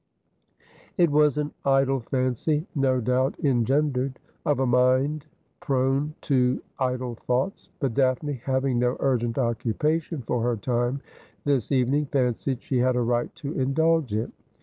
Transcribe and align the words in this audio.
It 0.97 1.11
was 1.11 1.37
an 1.37 1.51
idle 1.63 1.99
fancy, 1.99 2.65
no 2.73 2.99
doubt, 3.01 3.35
engendered 3.43 4.17
of 4.47 4.59
a 4.59 4.65
mind 4.65 5.27
prone 5.59 6.15
to 6.21 6.59
idle 6.79 7.13
thoughts; 7.13 7.69
but 7.79 7.93
Daphne, 7.93 8.41
having 8.45 8.79
no 8.79 8.97
urgent 8.99 9.37
occupation 9.37 10.23
for 10.23 10.41
her 10.41 10.57
time 10.57 11.01
this 11.43 11.71
evening, 11.71 12.07
fancied 12.07 12.63
she 12.63 12.79
had 12.79 12.95
a 12.95 13.01
right 13.01 13.29
to 13.35 13.53
indulge 13.53 14.11
it. 14.11 14.31